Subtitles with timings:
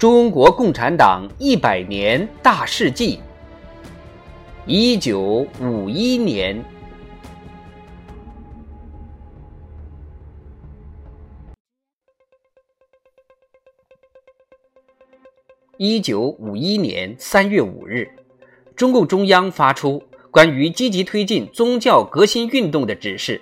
[0.00, 3.18] 中国共产党一百年大事记》。
[4.64, 6.64] 一九五一年，
[15.76, 18.08] 一九五一年三月五日，
[18.74, 23.38] 中共中央发出关于积极推进宗教革新运动的指示，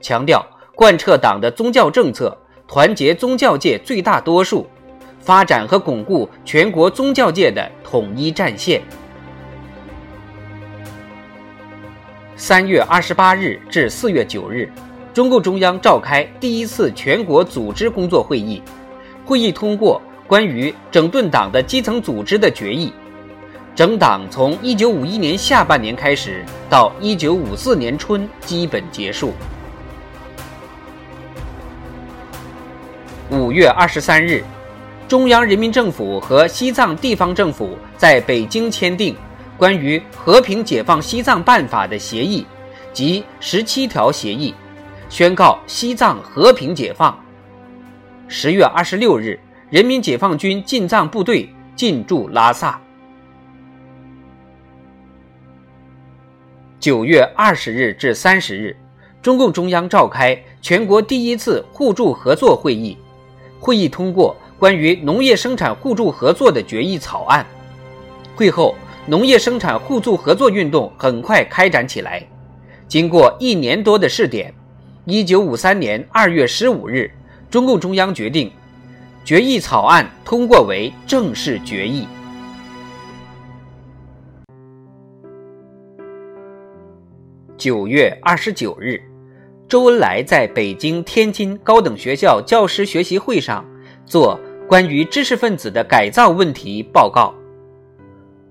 [0.00, 0.44] 强调。
[0.74, 2.36] 贯彻党的宗教政策，
[2.66, 4.66] 团结宗教界最大多数，
[5.20, 8.82] 发展和巩固全国宗教界的统一战线。
[12.36, 14.68] 三月二十八日至四月九日，
[15.12, 18.62] 中共中央召开第一次全国组织工作会议，
[19.26, 22.92] 会议通过关于整顿党的基层组织的决议。
[23.76, 29.32] 整党从一九五一年下半年开始，到一九五四年春基本结束。
[33.30, 34.42] 五月二十三日，
[35.10, 39.16] 中央人民政府和西藏地方政府在北京签订
[39.58, 42.46] 关于和平解放西藏办法的协议
[42.92, 44.54] 及十七条协议，
[45.08, 47.18] 宣告西藏和平解放。
[48.28, 49.36] 十月二十六日，
[49.68, 52.80] 人民解放军进藏部队进驻拉萨。
[56.78, 58.76] 九月二十日至三十日，
[59.20, 62.96] 中共中央召开全国第一次互助合作会议。
[63.58, 67.46] 会议通过关于农业生产互助合作的决议草案。
[68.36, 72.22] 会后，农业生产互助合作运动很快开展起来。
[72.86, 74.52] 经过一年多的试点，
[75.06, 77.10] 一九五三年二月十五日，
[77.50, 78.52] 中共中央决定，
[79.24, 82.06] 决议草案通过为正式决议。
[87.56, 89.00] 九月二十九日。
[89.66, 93.64] 周恩来在北京、天津高等学校教师学习会上
[94.04, 94.38] 做
[94.70, 97.34] 关于知识分子的改造问题报告。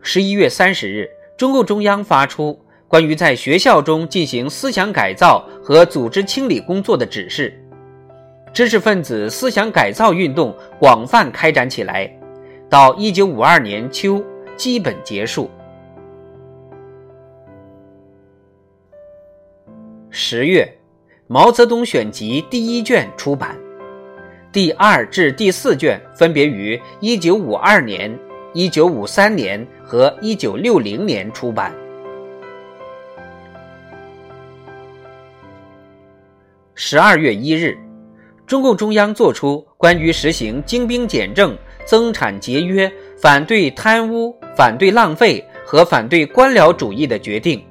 [0.00, 2.58] 十一月三十日，中共中央发出
[2.88, 7.56] 关于在学校中进行思想改造和组织清理工作的指示，
[8.52, 12.12] 知识分子思想改造运动广泛开展起来，
[12.68, 14.20] 到一九五二年秋
[14.56, 15.48] 基本结束。
[20.10, 20.64] 十月。
[21.30, 23.54] 《毛泽东选集》第一卷出版，
[24.50, 28.18] 第二至第四卷分别于1952年、
[28.54, 31.72] 1953年和1960年出版。
[36.74, 37.76] 十二月一日，
[38.46, 47.62] 中共中央作出关于实行精兵简政、增产节约、反对贪污、反对浪费和反对官僚主义的决定，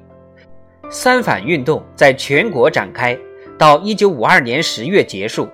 [0.90, 3.18] 三反运动在全国展开。
[3.58, 5.48] 到一九五二年十月结束，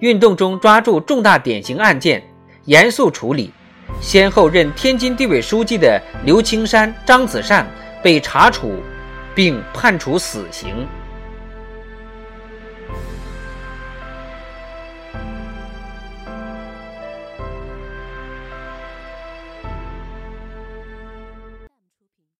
[0.00, 2.22] 运动中抓住重大典型案件，
[2.64, 3.52] 严肃处理。
[4.00, 7.66] 先后任天津地委书记的刘青山、张子善
[8.02, 8.74] 被查处，
[9.34, 10.86] 并判处死刑。